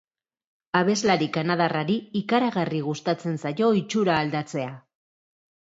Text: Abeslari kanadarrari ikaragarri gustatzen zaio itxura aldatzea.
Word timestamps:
Abeslari 0.79 1.27
kanadarrari 1.35 1.99
ikaragarri 2.21 2.81
gustatzen 2.89 3.39
zaio 3.45 3.73
itxura 3.85 4.19
aldatzea. 4.25 4.77